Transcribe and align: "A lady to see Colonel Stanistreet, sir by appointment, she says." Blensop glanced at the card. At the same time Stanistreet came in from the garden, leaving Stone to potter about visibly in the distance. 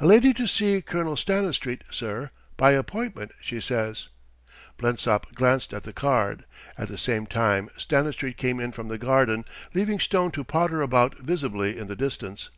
"A 0.00 0.06
lady 0.06 0.32
to 0.34 0.46
see 0.46 0.80
Colonel 0.80 1.16
Stanistreet, 1.16 1.82
sir 1.90 2.30
by 2.56 2.70
appointment, 2.70 3.32
she 3.40 3.60
says." 3.60 4.06
Blensop 4.78 5.34
glanced 5.34 5.72
at 5.74 5.82
the 5.82 5.92
card. 5.92 6.44
At 6.78 6.86
the 6.86 6.96
same 6.96 7.26
time 7.26 7.68
Stanistreet 7.76 8.36
came 8.36 8.60
in 8.60 8.70
from 8.70 8.86
the 8.86 8.98
garden, 8.98 9.44
leaving 9.74 9.98
Stone 9.98 10.30
to 10.30 10.44
potter 10.44 10.80
about 10.80 11.18
visibly 11.18 11.76
in 11.76 11.88
the 11.88 11.96
distance. 11.96 12.50